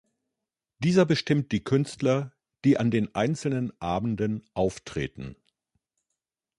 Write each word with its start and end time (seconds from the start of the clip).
Dieser 0.79 1.05
bestimmt 1.05 1.51
die 1.51 1.63
Künstler, 1.63 2.33
die 2.65 2.79
an 2.79 2.89
den 2.89 3.13
einzelnen 3.13 3.71
Abenden 3.79 4.43
auftreten. 4.55 5.35